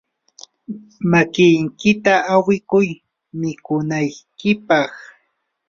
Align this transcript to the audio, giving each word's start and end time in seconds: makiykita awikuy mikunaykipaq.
makiykita 1.11 2.13
awikuy 2.35 2.89
mikunaykipaq. 3.39 4.91